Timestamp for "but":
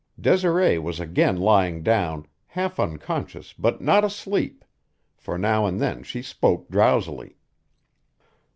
3.53-3.81